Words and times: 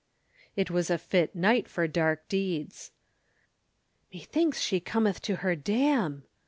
It 0.55 0.71
was 0.71 0.89
a 0.89 0.97
fit 0.97 1.35
night 1.35 1.67
for 1.67 1.87
dark 1.87 2.27
deeds. 2.27 2.89
"Methinks 4.11 4.59
she 4.59 4.79
cometh 4.79 5.21
to 5.21 5.35
her 5.45 5.55
damn!" 5.55 6.23